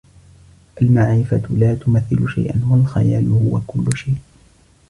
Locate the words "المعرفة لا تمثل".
0.81-2.29